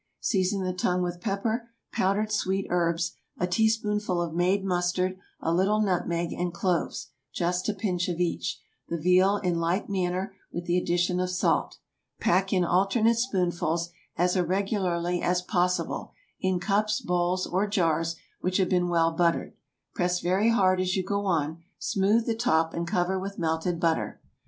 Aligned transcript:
Season 0.19 0.63
the 0.63 0.73
tongue 0.73 1.03
with 1.03 1.21
pepper, 1.21 1.69
powdered 1.93 2.31
sweet 2.31 2.65
herbs, 2.71 3.13
a 3.37 3.45
teaspoonful 3.45 4.19
of 4.19 4.33
made 4.33 4.65
mustard, 4.65 5.15
a 5.39 5.53
little 5.53 5.79
nutmeg, 5.79 6.33
and 6.33 6.55
cloves—just 6.55 7.69
a 7.69 7.73
pinch 7.75 8.09
of 8.09 8.19
each; 8.19 8.59
the 8.89 8.97
veal 8.97 9.37
in 9.37 9.59
like 9.59 9.89
manner, 9.89 10.33
with 10.51 10.65
the 10.65 10.75
addition 10.75 11.19
of 11.19 11.29
salt. 11.29 11.77
Pack 12.19 12.51
in 12.51 12.65
alternate 12.65 13.17
spoonfuls, 13.17 13.91
as 14.17 14.35
irregularly 14.35 15.21
as 15.21 15.43
possible, 15.43 16.13
in 16.39 16.59
cups, 16.59 16.99
bowls, 16.99 17.45
or 17.45 17.67
jars, 17.67 18.15
which 18.39 18.57
have 18.57 18.69
been 18.69 18.89
well 18.89 19.11
buttered. 19.11 19.53
Press 19.93 20.19
very 20.19 20.49
hard 20.49 20.81
as 20.81 20.95
you 20.95 21.03
go 21.03 21.27
on, 21.27 21.61
smooth 21.77 22.25
the 22.25 22.33
top, 22.33 22.73
and 22.73 22.87
cover 22.87 23.19
with 23.19 23.37
melted 23.37 23.79
butter. 23.79 24.19